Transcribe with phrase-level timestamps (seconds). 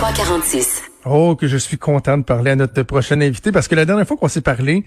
[0.00, 0.82] 2346.
[1.04, 4.06] Oh, que je suis content de parler à notre prochaine invité parce que la dernière
[4.06, 4.84] fois qu'on s'est parlé,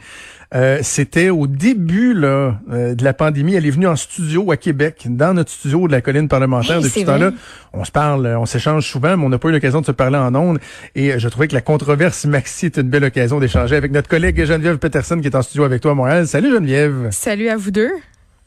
[0.56, 3.54] euh, c'était au début là, euh, de la pandémie.
[3.54, 6.78] Elle est venue en studio à Québec, dans notre studio de la colline parlementaire.
[6.78, 7.32] Hey, Depuis ce temps-là,
[7.74, 10.18] on se parle, on s'échange souvent, mais on n'a pas eu l'occasion de se parler
[10.18, 10.60] en ondes.
[10.96, 14.10] Et euh, je trouvais que la controverse Maxi est une belle occasion d'échanger avec notre
[14.10, 16.28] collègue Geneviève Peterson qui est en studio avec toi à Montréal.
[16.28, 17.10] Salut Geneviève.
[17.12, 17.92] Salut à vous deux.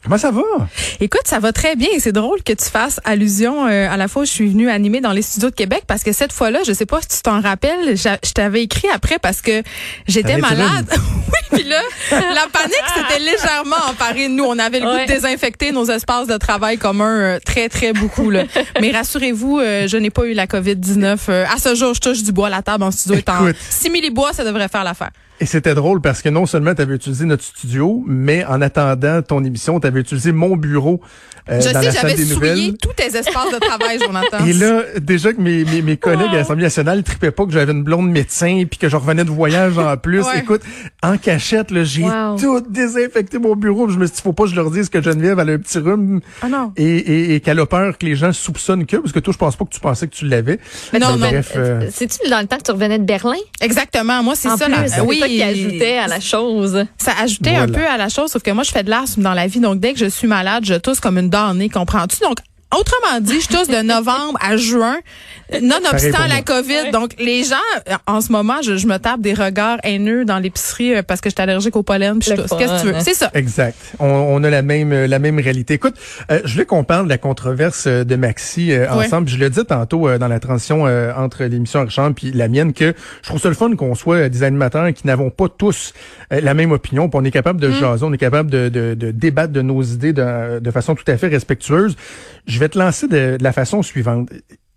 [0.06, 0.42] Comment ça va?
[1.00, 4.06] Écoute, ça va très bien et c'est drôle que tu fasses allusion euh, à la
[4.06, 6.60] fois où je suis venue animer dans les studios de Québec parce que cette fois-là,
[6.64, 9.64] je sais pas si tu t'en rappelles, je t'avais écrit après parce que
[10.06, 10.86] j'étais malade.
[10.96, 11.80] oui, puis là,
[12.12, 14.44] la panique s'était légèrement emparée de nous.
[14.44, 18.30] On avait le goût de désinfecter nos espaces de travail communs euh, très, très beaucoup.
[18.30, 18.44] Là.
[18.80, 21.18] Mais rassurez-vous, euh, je n'ai pas eu la COVID-19.
[21.30, 22.48] euh, à ce jour, je touche du bois.
[22.48, 23.56] La table en studio est en Écoute.
[23.70, 25.10] simili bois, ça devrait faire l'affaire.
[25.38, 29.20] Et c'était drôle parce que non seulement tu avais utilisé notre studio, mais en attendant
[29.20, 31.02] ton émission, tu avais utilisé mon bureau
[31.48, 32.56] euh, je dans sais, la salle j'avais des nouvelles.
[32.56, 34.44] souillé tous tes espaces de travail, Jonathan.
[34.46, 36.34] Et là, déjà que mes, mes, mes collègues Oh.
[36.34, 39.30] à l'Assemblée nationale tripaient pas que j'avais une blonde médecin puis que je revenais de
[39.30, 40.22] voyage en plus.
[40.22, 40.38] Ouais.
[40.40, 40.62] Écoute,
[41.02, 42.36] en cachette, là, j'ai Wow.
[42.38, 43.88] tout désinfecté mon bureau.
[43.88, 45.58] Je me suis dit, faut pas que je leur dise que Geneviève elle a un
[45.58, 46.72] petit rhume Ah non.
[46.76, 49.38] et, et, et qu'elle a peur que les gens soupçonnent que, parce que toi, je
[49.38, 50.58] pense pas que tu pensais que tu l'avais.
[50.92, 53.36] Mais Non, Bref, euh, C'est-tu dans le temps que tu revenais de Berlin?
[53.60, 54.22] Exactement.
[54.22, 54.66] Moi, c'est En ça.
[54.66, 56.84] plus, la- oui, toi qui ajoutais à la chose.
[56.98, 59.32] Ça ajoutait un peu à la chose, sauf que moi, je fais de l'asthme dans
[59.34, 59.60] la vie.
[59.60, 61.30] Donc, dès que je suis malade, je tousse comme une
[61.68, 62.20] comprends-tu?
[62.20, 62.38] Donc,
[62.74, 64.96] autrement dit, je tousse de novembre à juin,
[65.60, 66.42] nonobstant la.
[66.42, 66.90] COVID.
[66.92, 67.56] Donc, les gens,
[68.06, 71.28] en ce moment, je, je me tape des regards haineux dans l'épicerie euh, parce que
[71.28, 72.18] je suis allergique au pollen.
[72.20, 72.50] puis je tousse.
[72.58, 73.00] Qu'est-ce que tu veux?
[73.00, 73.30] C'est ça.
[73.34, 73.76] Exact.
[73.98, 75.74] On, on a la même euh, la même réalité.
[75.74, 75.94] Écoute,
[76.30, 79.06] euh, je voulais qu'on parle de la controverse euh, de Maxi euh, Ouais.
[79.06, 79.28] ensemble.
[79.28, 82.72] Je le disais tantôt euh, dans la transition euh, entre l'émission Archambre puis la mienne
[82.72, 85.92] que je trouve ça le fun qu'on soit des animateurs qui n'avons pas tous
[86.32, 87.08] euh, la même opinion.
[87.08, 89.82] Puis on est capable de jaser, on est capable de, de, de débattre de nos
[89.82, 91.96] idées de, de façon tout à fait respectueuse.
[92.46, 94.30] Je vais te lancer de, de la façon suivante.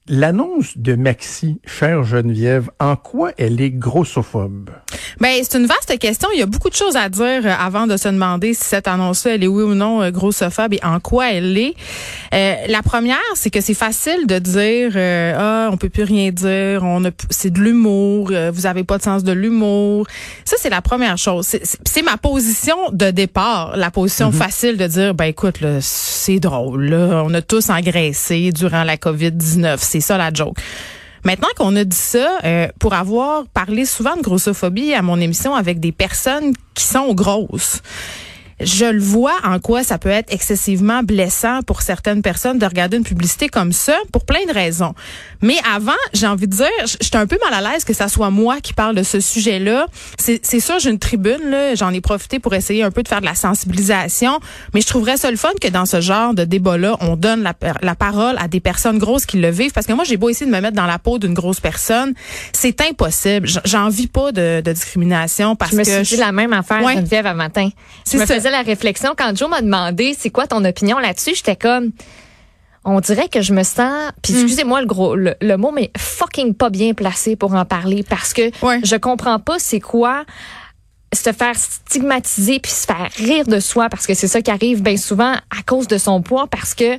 [0.07, 4.71] L'annonce de Maxi, chère Geneviève, en quoi elle est grossophobe?
[5.19, 6.29] Ben, c'est une vaste question.
[6.33, 8.87] Il y a beaucoup de choses à dire euh, avant de se demander si cette
[8.87, 11.73] annonce-là, elle est oui ou non euh, grossophobe et en quoi elle est.
[12.33, 16.31] Euh, la première, c'est que c'est facile de dire euh, ah, on peut plus rien
[16.31, 20.07] dire, on a c'est de l'humour, euh, vous avez pas de sens de l'humour.
[20.45, 21.45] Ça c'est la première chose.
[21.47, 26.85] C'est- ma position de départ, la position facile de dire ben écoute là, c'est drôle
[26.85, 30.57] là, on a tous engraissé durant la Covid-19, c'est ça la joke.
[31.25, 35.55] Maintenant qu'on a dit ça, euh, pour avoir parlé souvent de grossophobie à mon émission
[35.55, 37.81] avec des personnes qui sont grosses,
[38.61, 42.97] je le vois en quoi ça peut être excessivement blessant pour certaines personnes de regarder
[42.97, 44.93] une publicité comme ça pour plein de raisons.
[45.41, 46.67] Mais avant, j'ai envie de dire,
[47.01, 49.87] j'étais un peu mal à l'aise que ça soit moi qui parle de ce sujet-là.
[50.17, 53.07] C'est c'est sûr, j'ai une tribune, là, j'en ai profité pour essayer un peu de
[53.07, 54.39] faire de la sensibilisation,
[54.73, 57.53] mais je trouverais ça le fun que dans ce genre de débat-là, on donne la,
[57.53, 59.71] par- la parole à des personnes grosses qui le vivent.
[59.71, 62.13] Parce que moi, j'ai beau essayer de me mettre dans la peau d'une grosse personne,
[62.53, 63.47] c'est impossible.
[63.65, 66.83] J'en vis pas de, de discrimination parce Je me que suis dit la même affaire,
[66.83, 66.95] Ouais.
[66.95, 67.69] Geneviève, un matin.
[68.05, 68.35] Je C'est me ça.
[68.35, 71.35] faisais la réflexion quand Joe m'a demandé c'est quoi ton opinion là-dessus?
[71.35, 71.91] J'étais comme,
[72.85, 74.37] on dirait que je me sens, puis Mm.
[74.37, 78.33] excusez-moi le gros le, le mot, mais fucking pas bien placé pour en parler parce
[78.33, 78.79] que Ouais.
[78.83, 80.23] je comprends pas c'est quoi
[81.13, 84.81] se faire stigmatiser puis se faire rire de soi parce que c'est ça qui arrive
[84.83, 86.97] bien souvent à cause de son poids parce que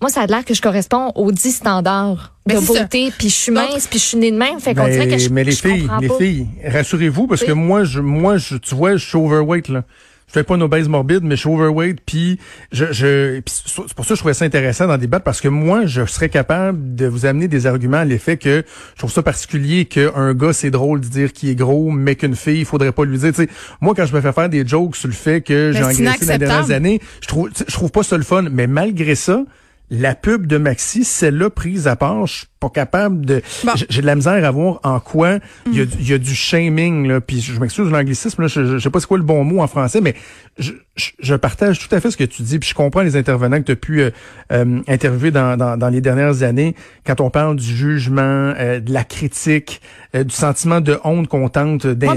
[0.00, 3.34] moi ça a l'air que je corresponds aux 10 standards Ben, de beauté puis je
[3.34, 5.42] suis mince puis je suis née de même fait qu'on Ben, dirait que je mais
[5.42, 6.18] les je filles, les pas.
[6.18, 9.84] filles, rassurez-vous parce que moi, je, moi, je, tu vois, je suis overweight là.
[10.28, 12.00] Je fais pas une obèse morbide, mais je suis overweight.
[12.04, 12.40] Puis
[12.72, 15.48] je, je, puis c'est pour ça que je trouvais ça intéressant d'en débattre parce que
[15.48, 19.22] moi, je serais capable de vous amener des arguments à l'effet que je trouve ça
[19.22, 22.92] particulier qu'un gars c'est drôle de dire qu'il est gros, mais qu'une fille, il faudrait
[22.92, 23.32] pas lui dire.
[23.80, 26.32] Moi, quand je me fais faire des jokes sur le fait que j'ai engraissé dans
[26.32, 28.46] les dernières années, je trouve, je trouve pas ça le fun.
[28.50, 29.44] Mais malgré ça.
[29.88, 33.42] La pub de Maxi, celle-là prise à part, je pas capable de.
[33.64, 33.72] Bon.
[33.88, 36.18] J'ai- de la misère à voir en quoi il y, a du- il y a
[36.18, 37.20] du shaming là.
[37.20, 39.44] Puis je, m'excuse de l'anglicisme là, je, je, je sais pas c'est quoi le bon
[39.44, 40.14] mot en français, mais
[40.58, 42.58] je, partage tout à fait ce que tu dis.
[42.58, 44.10] Puis je comprends les intervenants que tu as pu euh,
[44.52, 46.74] euh, interviewer dans, dans, dans les dernières années
[47.06, 48.22] quand on parle du jugement,
[48.58, 49.82] euh, de la critique,
[50.14, 52.14] euh, du sentiment de honte qu'on tente d'in- Ouais,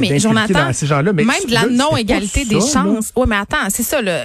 [0.68, 1.12] dans ces gens-là.
[1.14, 3.12] Mais même de la non-égalité pas des chances.
[3.18, 4.02] Ouais, mais attends, c'est ça.
[4.02, 4.22] Là.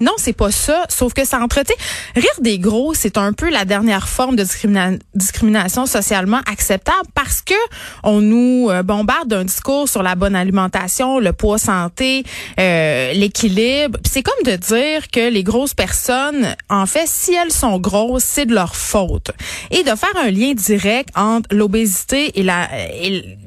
[0.00, 0.84] Non, c'est pas ça.
[0.90, 1.74] Sauf que ça entretient.
[2.14, 5.53] Rire des gros, c'est un peu la dernière forme de discrimina- discrimination
[5.86, 7.54] socialement acceptable parce que
[8.02, 12.24] on nous euh, bombarde d'un discours sur la bonne alimentation, le poids santé,
[12.58, 13.98] euh, l'équilibre.
[14.04, 18.46] C'est comme de dire que les grosses personnes, en fait, si elles sont grosses, c'est
[18.46, 19.30] de leur faute.
[19.70, 22.68] Et de faire un lien direct entre l'obésité et la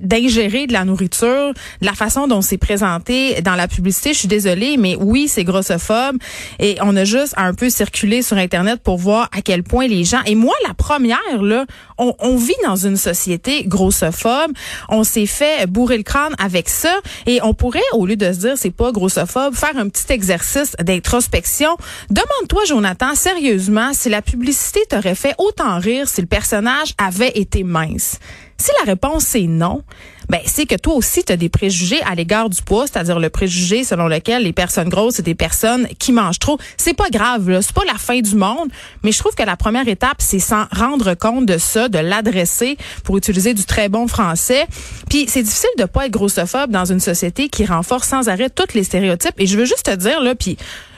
[0.02, 4.28] d'ingérer de la nourriture, de la façon dont c'est présenté dans la publicité, je suis
[4.28, 6.18] désolée, mais oui, c'est grossophobe.
[6.60, 10.04] Et on a juste un peu circulé sur Internet pour voir à quel point les
[10.04, 11.66] gens, et moi, la première, là,
[11.98, 14.52] on, on vit dans une société grossophobe.
[14.90, 16.96] On s'est fait bourrer le crâne avec ça
[17.26, 20.76] et on pourrait, au lieu de se dire c'est pas grossophobe, faire un petit exercice
[20.80, 21.78] d'introspection.
[22.10, 27.64] Demande-toi, Jonathan, sérieusement, si la publicité t'aurait fait autant rire si le personnage avait été
[27.64, 28.20] mince.
[28.60, 29.84] Si la réponse est non,
[30.30, 33.30] ben c'est que toi aussi tu as des préjugés à l'égard du poids, c'est-à-dire le
[33.30, 36.58] préjugé selon lequel les personnes grosses c'est des personnes qui mangent trop.
[36.78, 38.70] C'est pas grave là, c'est pas la fin du monde,
[39.04, 42.78] mais je trouve que la première étape c'est s'en rendre compte de ça, de l'adresser
[43.04, 44.68] pour utiliser du très bon français.
[45.10, 48.74] Puis c'est difficile de pas être grossophobe dans une société qui renforce sans arrêt tous
[48.74, 50.58] les stéréotypes et je veux juste te dire là puis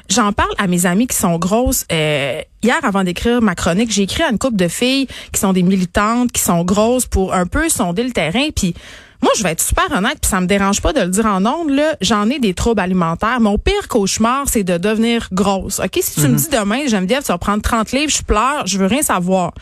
[0.09, 1.85] j'en parle à mes amis qui sont grosses.
[1.91, 5.53] Euh, hier, avant d'écrire ma chronique, j'ai écrit à une couple de filles qui sont
[5.53, 8.49] des militantes, qui sont grosses pour un peu sonder le terrain.
[8.55, 8.73] Puis
[9.21, 11.45] moi, je vais être super honnête, puis ça me dérange pas de le dire en
[11.45, 11.71] ondes.
[11.71, 13.41] Là, j'en ai des troubles alimentaires.
[13.41, 15.79] Mon pire cauchemar, c'est de devenir grosse.
[15.79, 16.35] Ok, si tu me mhm.
[16.35, 19.53] dis demain, Geneviève, tu vas prendre 30 livres, je pleure, je veux rien savoir.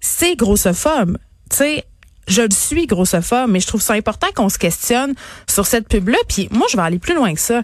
[0.00, 1.16] C'est grossophobe.
[1.48, 1.84] Tu sais,
[2.28, 5.14] je le suis grossophobe, mais je trouve ça important qu'on se questionne
[5.48, 6.18] sur cette pub-là.
[6.28, 7.62] Puis moi, je vais aller plus loin que ça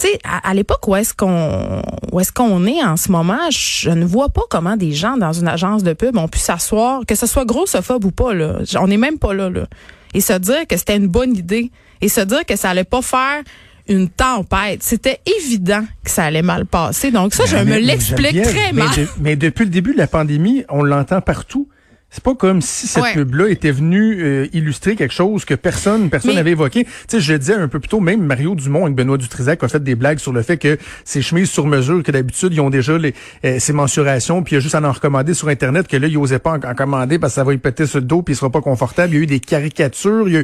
[0.00, 1.82] tu sais, à, l'époque où est-ce qu'on
[2.12, 5.32] où est-ce qu'on est en ce moment, je ne vois pas comment des gens dans
[5.32, 8.88] une agence de pub ont pu s'asseoir, que ce soit grossophobe ou pas là, on
[8.88, 9.66] n'est même pas là là,
[10.14, 11.70] et se dire que c'était une bonne idée
[12.00, 13.42] et se dire que ça allait pas faire
[13.88, 14.82] une tempête.
[14.82, 17.10] C'était évident que ça allait mal passer.
[17.10, 18.88] Donc ça, je me l'explique très mal.
[19.18, 21.68] mais depuis le début de la pandémie, on l'entend partout.
[22.12, 26.34] C'est pas comme si cette pub-là était venue euh, illustrer quelque chose que personne personne
[26.34, 26.84] n'avait évoqué.
[26.84, 29.62] Tu sais, je le disais un peu plus tôt, même Mario Dumont avec Benoît Dutrisac
[29.62, 32.60] a fait des blagues sur le fait que ces chemises sur mesure, que d'habitude, ils
[32.60, 33.14] ont déjà les,
[33.44, 36.08] euh, ces mensurations, puis il y a juste à en recommander sur Internet, que là,
[36.08, 38.34] ils n'osaient pas en, commander parce que ça va y péter sur le dos, puis
[38.34, 39.14] il sera pas confortable.
[39.14, 40.26] Il y a eu des caricatures.
[40.26, 40.42] Il y a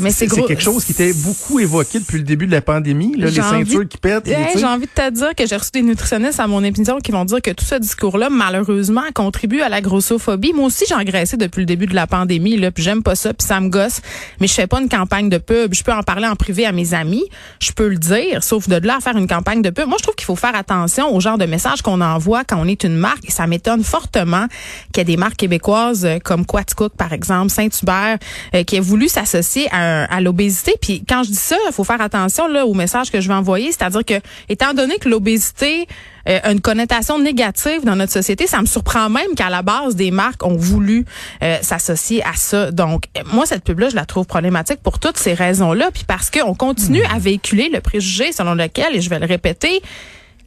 [0.00, 3.26] mais c'est quelque chose qui était beaucoup évoqué depuis le début de la pandémie, là,
[3.26, 4.28] les ceintures qui pètent.
[4.56, 7.24] j'ai envie de te dire que j'ai reçu des nutritionnistes à mon émission qui vont
[7.24, 10.52] dire que tout ce discours-là, malheureusement, contribue à la grossophobie.
[10.52, 13.46] Moi aussi, engraissé depuis le début de la pandémie, là, puis j'aime pas ça, puis
[13.46, 14.00] ça me gosse.
[14.40, 15.74] Mais je fais pas une campagne de pub.
[15.74, 17.24] Je peux en parler en privé à mes amis.
[17.60, 19.86] Je peux le dire, sauf de là à faire une campagne de pub.
[19.86, 22.66] Moi, je trouve qu'il faut faire attention au genre de message qu'on envoie quand on
[22.66, 23.26] est une marque.
[23.26, 24.46] Et ça m'étonne fortement
[24.92, 28.18] qu'il y ait des marques québécoises euh, comme Quaticook, par exemple, Saint-Hubert,
[28.54, 30.74] euh, qui a voulu s'associer à, à l'obésité.
[30.80, 33.34] Puis quand je dis ça, il faut faire attention là au message que je vais
[33.34, 33.72] envoyer.
[33.72, 35.86] C'est-à-dire que, étant donné que l'obésité
[36.28, 38.46] euh, une connotation négative dans notre société.
[38.46, 41.04] Ça me surprend même qu'à la base, des marques ont voulu
[41.42, 42.70] euh, s'associer à ça.
[42.70, 45.90] Donc, moi, cette pub-là, je la trouve problématique pour toutes ces raisons-là.
[45.92, 47.14] Puis parce qu'on continue hmm.
[47.14, 49.82] à véhiculer le préjugé selon lequel, et je vais le répéter,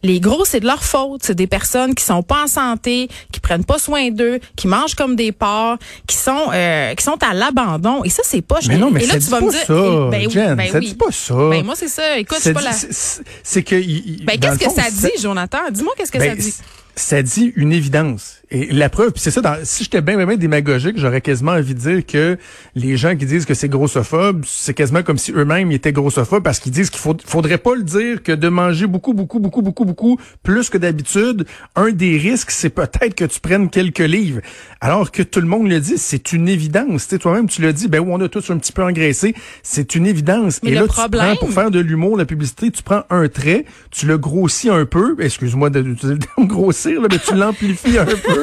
[0.03, 1.21] les gros, c'est de leur faute.
[1.23, 4.95] C'est des personnes qui sont pas en santé, qui prennent pas soin d'eux, qui mangent
[4.95, 8.03] comme des porcs, qui sont euh, qui sont à l'abandon.
[8.03, 8.59] Et ça, c'est pas.
[8.67, 10.71] Mais non, mais et là, ça tu vas me dire, ça, eh, ben, Jen, ben,
[10.71, 11.35] ça dit pas ça.
[11.49, 12.17] Ben moi, c'est ça.
[12.17, 12.71] Écoute, c'est pas la.
[12.71, 13.75] C'est que.
[14.23, 15.69] Ben qu'est-ce que ça dit, Jonathan?
[15.71, 16.53] Dis-moi qu'est-ce que ça dit.
[16.95, 18.38] Ça dit une évidence.
[18.51, 21.79] Et la preuve, c'est ça, dans, si j'étais bien, bien, démagogique, j'aurais quasiment envie de
[21.79, 22.37] dire que
[22.73, 26.59] les gens qui disent que c'est grossophobe, c'est quasiment comme si eux-mêmes étaient grossophobes parce
[26.59, 29.85] qu'ils disent qu'il faut, faudrait pas le dire que de manger beaucoup, beaucoup, beaucoup, beaucoup,
[29.85, 34.41] beaucoup, plus que d'habitude, un des risques, c'est peut-être que tu prennes quelques livres.
[34.81, 37.07] Alors que tout le monde le dit, c'est une évidence.
[37.07, 40.07] Tu toi-même, tu l'as dit, ben on a tous un petit peu engraissé, c'est une
[40.07, 40.61] évidence.
[40.63, 41.21] Mais Et là, problème...
[41.21, 44.69] tu prends, pour faire de l'humour, la publicité, tu prends un trait, tu le grossis
[44.69, 48.38] un peu, excuse-moi d'utiliser le terme grossir, là, mais tu l'amplifies un peu.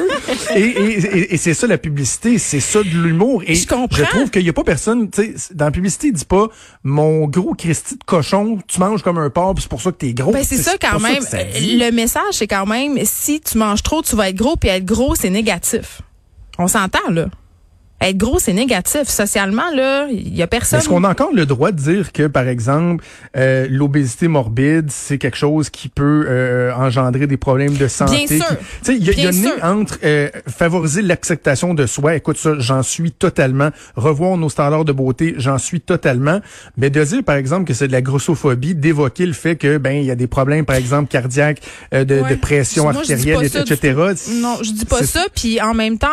[0.55, 3.43] Et et, c'est ça la publicité, c'est ça de l'humour.
[3.45, 3.97] Et je, comprends.
[3.97, 6.47] je trouve qu'il y a pas personne, tu sais, dans la publicité, il dit pas
[6.83, 10.13] mon gros Christy de cochon, tu manges comme un porc, c'est pour ça que t'es
[10.13, 10.31] gros.
[10.31, 11.23] Ben c'est ça quand même.
[11.23, 14.85] le message, c'est quand même si tu manges trop, tu vas être gros, puis être
[14.85, 16.01] gros, c'est négatif.
[16.57, 17.27] On s'entend là.
[17.99, 19.07] Être gros, c'est négatif.
[19.07, 20.79] Socialement, là, il y a personne.
[20.79, 23.03] Est-ce qu'on a encore le droit de dire que, par exemple,
[23.35, 28.27] euh, l'obésité morbide, c'est quelque chose qui peut euh, engendrer des problèmes de santé?
[28.27, 28.57] Bien sûr.
[28.89, 33.11] Il y, a, y a entre euh, favoriser l'acceptation de soi, écoute ça, j'en suis
[33.11, 33.69] totalement.
[33.95, 36.39] Revoir nos standards de beauté, j'en suis totalement.
[36.77, 39.93] Mais de dire, par exemple, que c'est de la grossophobie, d'évoquer le fait que, ben,
[39.93, 41.61] il y a des problèmes, par exemple, cardiaques,
[41.91, 43.95] de, de, pression artérielle, etc.
[44.33, 45.25] Non, je dis pas ça.
[45.35, 46.07] Puis en même temps,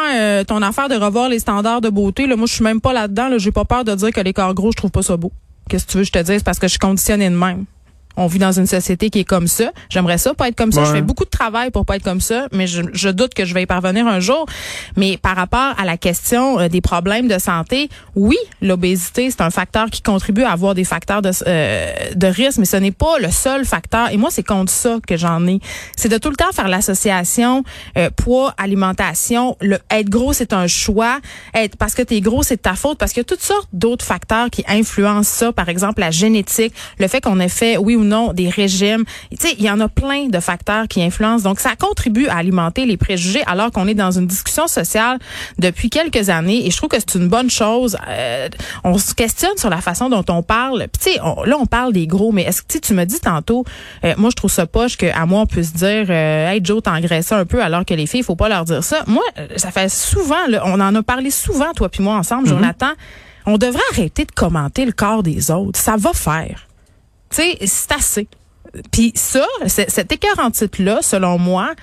[0.46, 3.28] ton affaire de revoir les standards de beauté, là, moi, je suis même pas là-dedans.
[3.28, 5.32] Là, j'ai pas peur de dire que les corps gros, je trouve pas ça beau.
[5.68, 6.42] Qu'est-ce que tu veux que je te dise?
[6.42, 7.64] Parce que je suis conditionnée de même
[8.16, 9.72] on vit dans une société qui est comme ça.
[9.88, 10.84] J'aimerais ça pas être comme ça.
[10.84, 13.44] Je fais beaucoup de travail pour pas être comme ça, mais je, je, doute que
[13.44, 14.46] je vais y parvenir un jour.
[14.96, 19.50] Mais par rapport à la question euh, des problèmes de santé, oui, l'obésité c'est un
[19.50, 23.18] facteur qui contribue à avoir des facteurs de, euh, de risque, mais ce n'est pas
[23.20, 24.10] le seul facteur.
[24.10, 25.58] Et moi, c'est contre ça que j'en ai.
[25.96, 27.64] C'est de tout le temps faire l'association
[27.98, 29.56] euh, poids alimentation.
[29.60, 31.18] Le être gros c'est un choix.
[31.54, 32.98] Être parce que t'es gros c'est ta faute.
[32.98, 35.52] Parce qu'il y a toutes sortes d'autres facteurs qui influencent ça.
[35.52, 39.04] Par exemple, la génétique, le fait qu'on ait fait oui ou ou non des régimes.
[39.30, 41.44] Tu sais, il y en a plein de facteurs qui influencent.
[41.44, 45.18] Donc, ça contribue à alimenter les préjugés alors qu'on est dans une discussion sociale
[45.58, 46.66] depuis quelques années.
[46.66, 47.96] Et je trouve que c'est une bonne chose.
[48.08, 48.48] Euh,
[48.84, 50.86] on se questionne sur la façon dont on parle.
[50.92, 53.64] Puis, tu sais, là, on parle des gros, mais est-ce que tu me dis tantôt,
[54.04, 57.34] euh, moi, je trouve ça poche qu'à moi, on puisse dire, euh, hey, Joe, t'engraissais
[57.34, 59.02] un peu, alors que les filles, il faut pas leur dire ça.
[59.06, 59.22] Moi,
[59.56, 62.50] ça fait souvent, là, on en a parlé souvent, toi puis moi, ensemble, mm-hmm.
[62.50, 62.90] Jonathan.
[63.46, 65.78] On devrait arrêter de commenter le corps des autres.
[65.78, 66.66] Ça va faire.
[67.34, 68.28] Tu sais, c'est assez.
[68.90, 71.74] Puis ça, cet écart en titre-là, selon moi,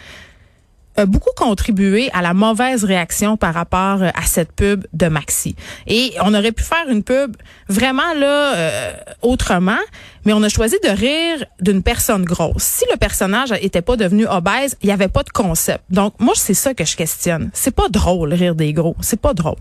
[0.98, 5.55] a beaucoup contribué à la mauvaise réaction par rapport à cette pub de Maxi.
[5.88, 7.38] Et on aurait pu faire une pub
[7.70, 9.79] vraiment là euh, autrement,
[10.25, 12.63] mais on a choisi de rire d'une personne grosse.
[12.63, 15.84] Si le personnage était pas devenu obèse, il y avait pas de concept.
[15.89, 17.51] Donc moi c'est ça que je questionne.
[17.53, 19.55] C'est pas drôle rire des gros, c'est pas drôle.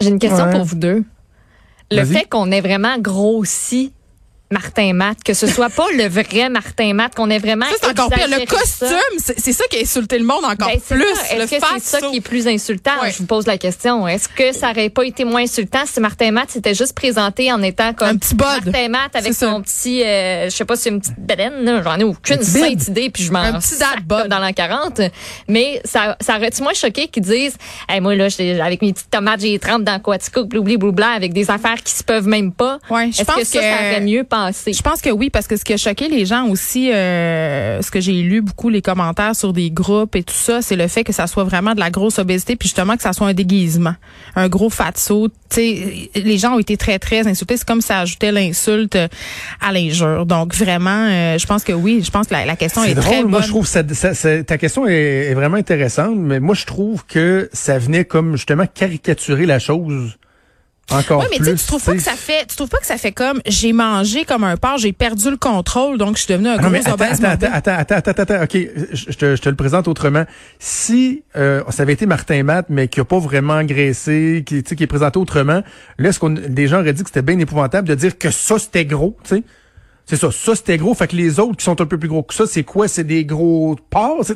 [0.00, 1.04] J'ai une question pour vous deux.
[1.90, 3.92] Le fait qu'on ait vraiment grossi
[4.50, 7.66] Martin Matt, que ce soit pas le vrai Martin Matt, qu'on ait vraiment.
[7.80, 8.28] c'est encore pire.
[8.28, 11.02] Le costume, c'est ça qui a insulté le monde encore ben, plus.
[11.02, 12.92] Est-ce que c'est ça qui est plus insultant?
[13.06, 14.06] Je vous pose la question.
[14.06, 17.62] Est-ce que ça aurait pas été moins insultant si Martin Matt s'était juste présenté en
[17.62, 18.46] étant comme un petit bod.
[18.64, 21.98] Martin Matt avec son petit, euh, je sais pas si c'est une petite bedaine, j'en
[21.98, 23.74] ai aucune sainte idée, puis je m'en un petit
[24.08, 25.00] comme dans l'an 40.
[25.48, 27.56] Mais ça, ça aurait-tu moins choqué qu'ils disent,
[27.88, 28.28] hey, moi là,
[28.62, 32.02] avec mes petites tomates, j'ai 30 dans Quatico, bloubli bloubla, avec des affaires qui se
[32.02, 32.78] peuvent même pas.
[32.90, 35.72] Est-ce que, que ça, ça aurait mieux je pense que oui, parce que ce qui
[35.72, 39.70] a choqué les gens aussi, euh, ce que j'ai lu beaucoup les commentaires sur des
[39.70, 42.56] groupes et tout ça, c'est le fait que ça soit vraiment de la grosse obésité,
[42.56, 43.94] puis justement que ça soit un déguisement,
[44.36, 45.28] un gros fatso.
[45.56, 47.56] les gens ont été très très insultés.
[47.56, 48.98] C'est comme ça ajoutait l'insulte
[49.60, 50.26] à l'injure.
[50.26, 53.30] Donc vraiment, euh, je pense que oui, je pense que la, question est, très bonne.
[53.30, 57.48] Moi, je trouve ça, ta question est, est vraiment intéressante, mais moi je trouve que
[57.52, 60.16] ça venait comme justement caricaturer la chose
[60.90, 62.98] encore ouais, mais plus, tu trouves pas que ça fait, tu trouves pas que ça
[62.98, 66.48] fait comme j'ai mangé comme un porc, j'ai perdu le contrôle, donc je suis devenu
[66.48, 68.58] un ah gros attends, attends, attends, attends, attends, ok,
[68.92, 70.24] je te, je te le présente autrement.
[70.58, 74.82] Si euh, ça avait été Martin Matt, mais qui a pas vraiment engraissé, qui, qui
[74.82, 75.62] est présenté autrement,
[75.98, 78.58] là, est-ce qu'on, des gens auraient dit que c'était bien épouvantable de dire que ça
[78.58, 79.42] c'était gros, tu sais?
[80.06, 80.30] C'est ça.
[80.30, 80.94] Ça, c'était gros.
[80.94, 82.88] Fait que les autres qui sont un peu plus gros que ça, c'est quoi?
[82.88, 84.32] C'est des gros porcs?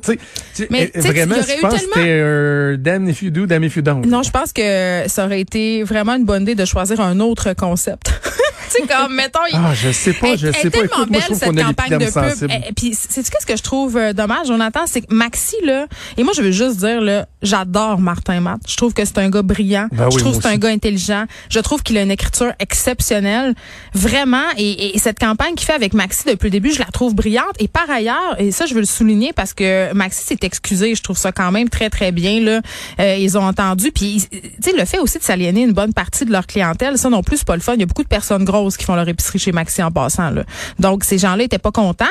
[0.71, 4.07] Mais vraiment, je pense que c'était un damn if you do, damn if you don't.
[4.07, 7.53] Non, je pense que ça aurait été vraiment une bonne idée de choisir un autre
[7.53, 8.09] concept.
[8.71, 9.41] tu sais, comme, mettons.
[9.53, 10.85] Ah, je sais pas, je sais pas.
[10.85, 12.51] Écoute, moi, je trouve qu'on a campagne de pub.
[12.51, 16.25] Et, puis, c'est ce que je trouve euh, dommage, Jonathan, c'est que Maxi, là, et
[16.25, 18.61] moi, je veux juste dire, là, j'adore Martin Matt.
[18.67, 19.89] Je trouve que c'est un gars brillant.
[19.93, 21.25] Ben je trouve que c'est un gars intelligent.
[21.51, 23.55] Je trouve qu'il a une écriture exceptionnelle.
[23.95, 24.45] Vraiment.
[24.57, 27.55] Et, et cette campagne qu'il fait avec Maxi depuis le début, je la trouve brillante.
[27.59, 30.95] Et par ailleurs, et ça, je veux le souligner parce que Maxi s'est excusé.
[30.95, 32.61] Je trouve ça quand même très, très bien, là.
[33.01, 33.91] Euh, ils ont entendu.
[33.93, 37.11] Puis, tu sais, le fait aussi de s'aliéner une bonne partie de leur clientèle, ça
[37.11, 37.75] non plus, c'est pas le fun.
[37.75, 40.31] Il y a beaucoup de personnes grosses qui font leur épicerie chez Maxi en passant.
[40.31, 40.45] Là.
[40.79, 42.05] Donc, ces gens-là étaient pas contents.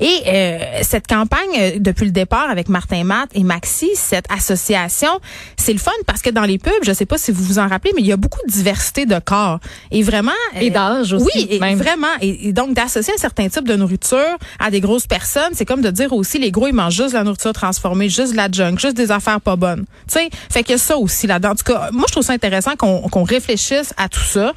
[0.00, 5.20] Et euh, cette campagne, euh, depuis le départ avec Martin Matt et Maxi, cette association,
[5.56, 7.66] c'est le fun parce que dans les pubs, je sais pas si vous vous en
[7.66, 9.58] rappelez, mais il y a beaucoup de diversité de corps.
[9.90, 10.30] Et vraiment...
[10.60, 11.26] Et d'âge aussi.
[11.34, 12.06] Oui, et vraiment.
[12.20, 15.90] Et, donc, d'associer un certain type de nourriture à des grosses personnes, c'est comme de
[15.90, 18.76] dire aussi, les gros, ils mangent juste de la nourriture transformée, juste de la junk,
[18.78, 19.84] juste des affaires pas bonnes.
[20.08, 21.50] Tu sais, fait que ça aussi là-dedans.
[21.50, 24.52] En tout cas, moi, je trouve ça intéressant qu'on qu'on réfléchisse à tout ça.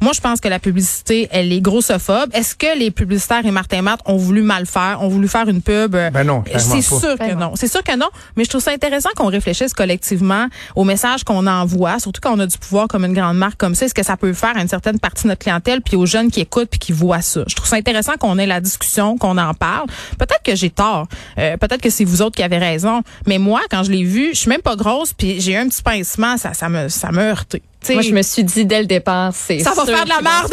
[0.00, 2.30] Moi, je pense que la publicité elle est grossophobe.
[2.32, 5.62] Est-ce que les publicitaires et Martin Matt ont voulu mal faire, ont voulu faire une
[5.62, 5.94] pub?
[5.94, 7.52] Euh, ben non, c'est sûr que ben non.
[7.56, 8.08] C'est sûr que non.
[8.36, 12.40] Mais je trouve ça intéressant qu'on réfléchisse collectivement au message qu'on envoie, surtout quand on
[12.40, 13.86] a du pouvoir comme une grande marque comme ça.
[13.86, 16.30] Est-ce que ça peut faire à une certaine partie de notre clientèle, puis aux jeunes
[16.30, 17.42] qui écoutent puis qui voient ça?
[17.46, 19.86] Je trouve ça intéressant qu'on ait la discussion, qu'on en parle.
[20.18, 21.06] Peut-être que j'ai tort.
[21.38, 23.02] Euh, peut-être que c'est vous autres qui avez raison.
[23.26, 25.68] Mais moi, quand je l'ai vu, je suis même pas grosse, puis j'ai eu un
[25.68, 26.36] petit pincement.
[26.36, 27.62] Ça, ça me, ça m'a heurté.
[27.88, 30.52] Moi, je me suis dit dès le départ, c'est Ça va faire de la merde.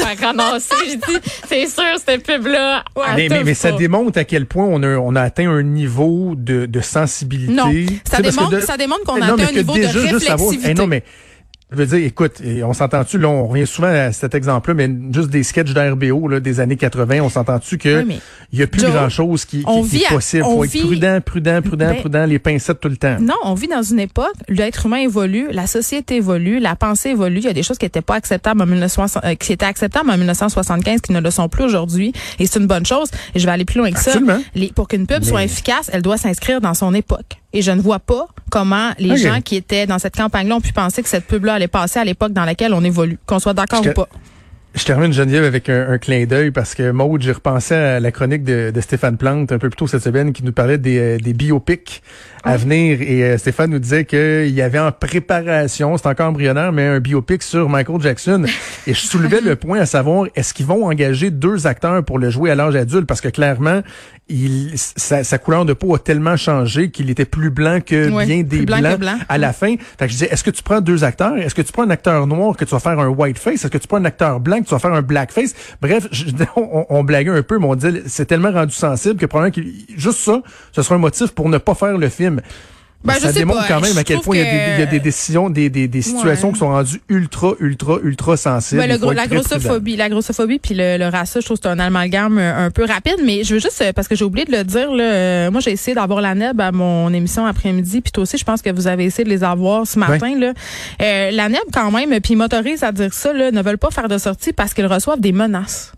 [0.87, 2.85] J'ai dit, c'est sûr, cette pub-là.
[3.15, 6.65] mais, mais, ça démontre à quel point on a, on a atteint un niveau de,
[6.65, 7.53] de sensibilité.
[7.53, 7.71] Non,
[8.09, 10.73] ça démontre, ça démontre qu'on a atteint un niveau de réflexivité.
[10.73, 11.03] non, mais
[11.69, 15.29] je veux dire, écoute, on s'entend-tu, là, on revient souvent à cet exemple-là, mais juste
[15.29, 18.05] des sketchs d'RBO là, des années 80, on s'entend-tu que
[18.53, 20.43] il y a plus grand-chose qui, qui, est possible?
[20.47, 23.17] Il faut être prudent, prudent, prudent, ben prudent, les pincettes tout le temps.
[23.19, 27.39] Non, on vit dans une époque, l'être humain évolue, la société évolue, la pensée évolue.
[27.39, 30.09] Il y a des choses qui n'étaient pas acceptables en 1960, euh, qui étaient acceptables
[30.09, 32.13] en 1975, qui ne le sont plus aujourd'hui.
[32.39, 33.09] Et c'est une bonne chose.
[33.35, 34.13] Et je vais aller plus loin que ça.
[34.55, 37.41] Les, pour qu'une pub soit efficace, elle doit s'inscrire dans son époque.
[37.53, 40.73] Et je ne vois pas comment les gens qui étaient dans cette campagne-là ont pu
[40.73, 43.85] penser que cette pub-là allait passer à l'époque dans laquelle on évolue, qu'on soit d'accord
[43.85, 44.07] ou pas.
[44.77, 48.43] Je termine Geneviève avec un, clin d'œil parce que Maud, j'ai repensé à la chronique
[48.43, 51.33] de, Stéphane Plante un peu plus tôt cette semaine qui nous parlait des, euh, des
[51.33, 52.03] biopics
[52.43, 56.71] à venir et euh, Stéphane nous disait qu'il y avait en préparation, c'est encore embryonnaire,
[56.71, 58.45] mais un biopic sur Michael Jackson.
[58.85, 62.29] Et je soulevais le point à savoir, est-ce qu'ils vont engager deux acteurs pour le
[62.29, 63.07] jouer à l'âge adulte?
[63.07, 63.81] Parce que clairement,
[64.29, 68.65] il, sa, couleur de peau a tellement changé qu'il était plus blanc que bien des
[68.65, 68.85] blancs
[69.27, 69.75] à la fin.
[69.97, 71.37] Fait que je disais, est-ce que tu prends deux acteurs?
[71.37, 73.65] Est-ce que tu prends un acteur noir que tu vas faire un white face?
[73.65, 75.53] Est-ce que tu prends un acteur blanc tu vas faire un black face?
[75.81, 76.07] Bref,
[76.55, 79.97] on, on, blaguait un peu, mais on dit, c'est tellement rendu sensible que probablement que
[79.97, 82.41] juste ça, ce sera un motif pour ne pas faire le film.
[83.03, 86.01] Ben, ça démontre quand même à quel point il, y a des, décisions, des, des,
[86.01, 88.81] situations qui sont rendues ultra, ultra, ultra sensibles.
[88.81, 92.37] Ben, la grossophobie, la grossophobie puis le, le racisme, je trouve que c'est un amalgame
[92.37, 95.03] un, peu rapide, mais je veux juste, parce que j'ai oublié de le dire, là,
[95.03, 98.43] euh, moi j'ai essayé d'avoir la NEB à mon émission après-midi, puis toi aussi, je
[98.43, 100.37] pense que vous avez essayé de les avoir ce matin.
[100.37, 100.53] Là.
[101.01, 104.09] Euh, la NEB quand même, puis m'autorise à dire ça, là, ne veulent pas faire
[104.09, 105.93] de sortie parce qu'ils reçoivent des menaces.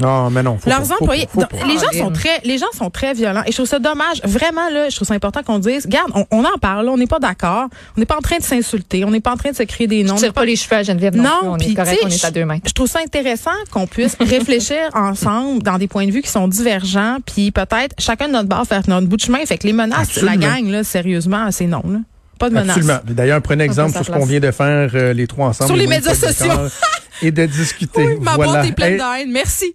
[0.00, 0.58] Non, mais non.
[0.66, 1.26] Leurs employés,
[1.66, 3.42] les gens sont très, les gens sont très violents.
[3.46, 6.44] Et je trouve ça dommage, vraiment là, je trouve ça important qu'on dise, regarde, on,
[6.44, 9.20] en parle, on n'est pas d'accord, on n'est pas en train de s'insulter, on n'est
[9.20, 10.16] pas en train de se créer des noms.
[10.16, 12.30] Je tire pas les cheveux à Geneviève non, non on est correct, on est à
[12.30, 12.58] deux mains.
[12.66, 16.48] Je trouve ça intéressant qu'on puisse réfléchir ensemble dans des points de vue qui sont
[16.48, 19.44] divergents, puis peut-être chacun de notre bord faire notre bout de chemin.
[19.46, 21.98] Fait que les menaces, la gang là, sérieusement, c'est non là.
[22.38, 22.76] Pas de menaces.
[22.76, 23.00] Absolument.
[23.08, 25.68] D'ailleurs, prenez exemple sur ce qu'on vient de faire euh, les trois ensemble.
[25.68, 26.52] Sur les médias sociaux.
[27.22, 28.06] et de discuter.
[28.06, 28.66] Oui, ma voilà.
[28.66, 29.74] est pleine hey, Merci.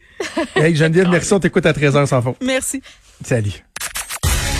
[0.56, 1.34] hey, Geneviève, merci.
[1.34, 2.38] On t'écoute à 13h sans faute.
[2.42, 2.82] Merci.
[3.24, 3.64] Salut.